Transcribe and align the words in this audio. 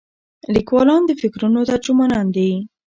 لیکوالان 0.55 1.01
د 1.05 1.11
فکرونو 1.21 1.59
ترجمانان 1.69 2.25
دي. 2.35 2.51